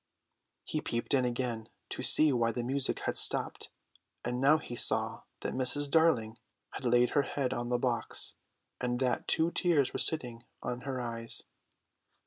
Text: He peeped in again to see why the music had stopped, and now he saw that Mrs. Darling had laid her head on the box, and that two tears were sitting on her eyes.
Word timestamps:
He 0.63 0.81
peeped 0.81 1.13
in 1.13 1.25
again 1.25 1.67
to 1.89 2.01
see 2.01 2.33
why 2.33 2.51
the 2.51 2.63
music 2.63 3.01
had 3.01 3.19
stopped, 3.19 3.69
and 4.25 4.41
now 4.41 4.57
he 4.57 4.75
saw 4.75 5.21
that 5.41 5.53
Mrs. 5.53 5.91
Darling 5.91 6.39
had 6.71 6.85
laid 6.85 7.11
her 7.11 7.21
head 7.21 7.53
on 7.53 7.69
the 7.69 7.77
box, 7.77 8.33
and 8.79 8.99
that 8.99 9.27
two 9.27 9.51
tears 9.51 9.93
were 9.93 9.99
sitting 9.99 10.43
on 10.63 10.81
her 10.89 10.99
eyes. 10.99 11.43